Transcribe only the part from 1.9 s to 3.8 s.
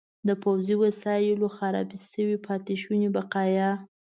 شوي پاتې شوني بقایا.